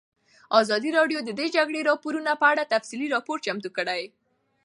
[0.59, 4.01] ازادي راډیو د د جګړې راپورونه په اړه تفصیلي راپور چمتو کړی.